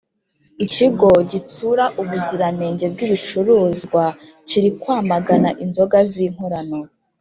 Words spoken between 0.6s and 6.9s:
Ikigo gitsura ubuziranenge bwibicuruzwa kirikwamagana inzoga zinkorano